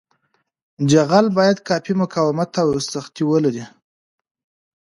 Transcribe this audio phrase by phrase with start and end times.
[0.91, 3.65] جغل باید کافي مقاومت او سختي ولري